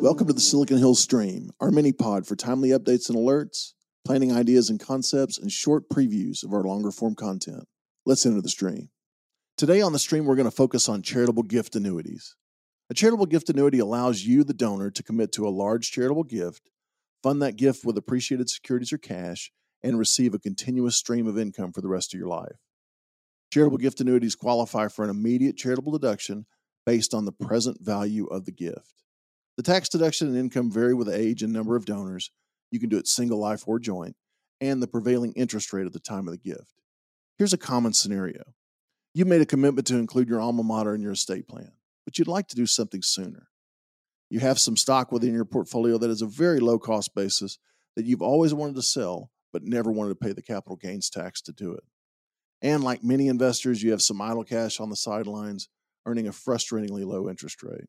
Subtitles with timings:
[0.00, 3.74] Welcome to the Silicon Hills Stream, our mini pod for timely updates and alerts,
[4.06, 7.64] planning ideas and concepts, and short previews of our longer form content.
[8.06, 8.88] Let's enter the stream.
[9.58, 12.36] Today on the stream, we're going to focus on charitable gift annuities.
[12.88, 16.70] A charitable gift annuity allows you, the donor, to commit to a large charitable gift,
[17.22, 21.70] fund that gift with appreciated securities or cash, and receive a continuous stream of income
[21.70, 22.56] for the rest of your life.
[23.52, 26.46] Charitable gift annuities qualify for an immediate charitable deduction
[26.84, 29.02] based on the present value of the gift.
[29.56, 32.30] The tax deduction and income vary with age and number of donors.
[32.70, 34.16] You can do it single life or joint,
[34.60, 36.72] and the prevailing interest rate at the time of the gift.
[37.38, 38.42] Here's a common scenario
[39.14, 41.72] you made a commitment to include your alma mater in your estate plan,
[42.06, 43.48] but you'd like to do something sooner.
[44.30, 47.58] You have some stock within your portfolio that is a very low cost basis
[47.96, 51.42] that you've always wanted to sell, but never wanted to pay the capital gains tax
[51.42, 51.84] to do it.
[52.62, 55.68] And like many investors, you have some idle cash on the sidelines,
[56.06, 57.86] earning a frustratingly low interest rate.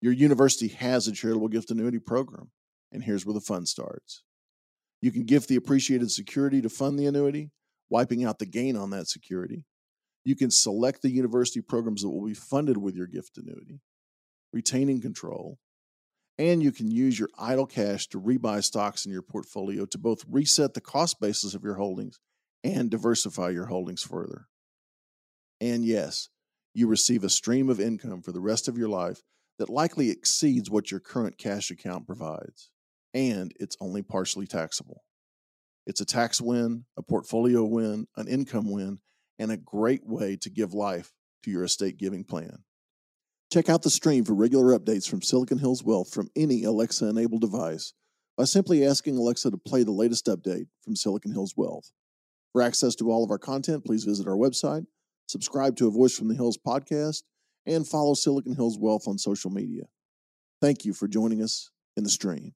[0.00, 2.50] Your university has a charitable gift annuity program,
[2.92, 4.22] and here's where the fun starts.
[5.02, 7.50] You can gift the appreciated security to fund the annuity,
[7.88, 9.64] wiping out the gain on that security.
[10.24, 13.80] You can select the university programs that will be funded with your gift annuity,
[14.52, 15.58] retaining control,
[16.38, 20.24] and you can use your idle cash to rebuy stocks in your portfolio to both
[20.28, 22.18] reset the cost basis of your holdings
[22.64, 24.46] and diversify your holdings further.
[25.60, 26.30] And yes,
[26.74, 29.22] you receive a stream of income for the rest of your life
[29.58, 32.70] that likely exceeds what your current cash account provides,
[33.12, 35.02] and it's only partially taxable.
[35.86, 39.00] It's a tax win, a portfolio win, an income win,
[39.38, 41.12] and a great way to give life
[41.42, 42.64] to your estate giving plan.
[43.52, 47.40] Check out the stream for regular updates from Silicon Hills Wealth from any Alexa enabled
[47.40, 47.92] device
[48.36, 51.90] by simply asking Alexa to play the latest update from Silicon Hills Wealth.
[52.52, 54.86] For access to all of our content, please visit our website,
[55.30, 57.22] subscribe to a Voice from the Hills podcast,
[57.66, 59.84] and follow Silicon Hills Wealth on social media.
[60.60, 62.52] Thank you for joining us in the stream.